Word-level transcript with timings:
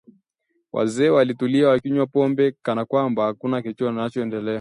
Wazee 0.71 1.09
walitulia 1.09 1.67
wakinywa 1.67 2.07
pombe 2.07 2.53
kana 2.61 2.85
kwamba 2.85 3.25
hakuna 3.25 3.61
kinachoendelea 3.61 4.49